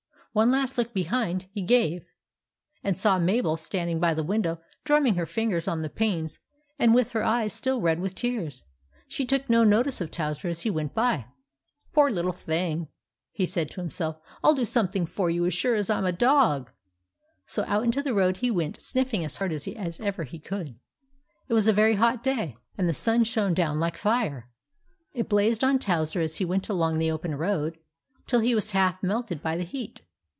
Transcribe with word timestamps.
One 0.33 0.49
last 0.49 0.77
look 0.77 0.93
behind 0.93 1.47
he 1.51 1.61
gave, 1.61 2.05
and 2.85 2.97
saw 2.97 3.19
Mabel 3.19 3.57
standing 3.57 3.99
by 3.99 4.13
the 4.13 4.23
window 4.23 4.61
drumming 4.85 5.15
with 5.15 5.17
her 5.17 5.25
fingers 5.25 5.67
on 5.67 5.81
the 5.81 5.89
panes 5.89 6.39
and 6.79 6.95
with 6.95 7.11
her 7.11 7.21
eyes 7.21 7.51
still 7.51 7.81
red 7.81 7.99
with 7.99 8.15
tears. 8.15 8.63
She 9.09 9.25
took 9.25 9.49
no 9.49 9.65
notice 9.65 9.99
of 9.99 10.09
Towser 10.09 10.47
as 10.47 10.61
he 10.61 10.69
went 10.69 10.93
by." 10.93 11.25
Poor 11.93 12.09
little 12.09 12.31
thing!" 12.31 12.87
said 13.45 13.67
he 13.67 13.73
to 13.73 13.81
himself," 13.81 14.21
I 14.41 14.47
'11 14.47 14.61
do 14.61 14.65
something 14.67 15.05
for 15.05 15.29
you 15.29 15.45
as 15.47 15.53
sure 15.53 15.75
as 15.75 15.89
I 15.89 15.97
'm 15.97 16.05
a 16.05 16.13
dog!" 16.13 16.71
So 17.45 17.65
out 17.67 17.83
into 17.83 18.01
the 18.01 18.13
road 18.13 18.37
he 18.37 18.49
went, 18.49 18.79
sniffing 18.79 19.25
as 19.25 19.35
hard 19.35 19.51
as 19.51 19.67
ever 19.99 20.23
he 20.23 20.39
could. 20.39 20.79
It 21.49 21.53
was 21.53 21.67
a 21.67 21.73
very 21.73 21.95
hot 21.95 22.23
day, 22.23 22.55
and 22.77 22.87
the 22.87 22.93
sun 22.93 23.25
shone 23.25 23.53
down 23.53 23.79
like 23.79 23.97
fire. 23.97 24.49
It 25.13 25.27
blazed 25.27 25.61
on 25.61 25.77
Towser 25.77 26.21
as 26.21 26.37
he 26.37 26.45
went 26.45 26.69
along 26.69 26.99
the 26.99 27.11
open 27.11 27.35
road, 27.35 27.77
till 28.27 28.39
he 28.39 28.55
was 28.55 28.71
half 28.71 29.03
melted 29.03 29.41
by 29.43 29.57
the 29.57 29.63
heat. 29.65 30.03